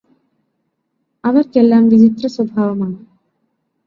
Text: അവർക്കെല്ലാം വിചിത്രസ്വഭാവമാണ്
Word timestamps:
അവർക്കെല്ലാം 1.23 1.83
വിചിത്രസ്വഭാവമാണ് 1.89 2.97